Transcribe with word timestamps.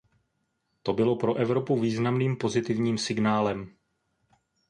To 0.83 0.93
by 0.93 1.03
bylo 1.03 1.15
pro 1.15 1.35
Evropu 1.35 1.79
významným 1.79 2.35
pozitivním 2.37 2.97
signálem. 2.97 3.77